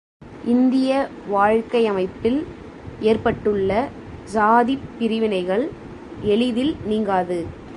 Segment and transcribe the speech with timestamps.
[0.45, 1.07] இந்திய
[1.33, 2.45] வாழ்க்கையமைப்பில்
[2.99, 3.89] ஏற்பட்டுள்ள
[4.23, 5.71] சாதிப் பிரிவினைகள்
[6.21, 7.45] எளிதில் நீங்காது.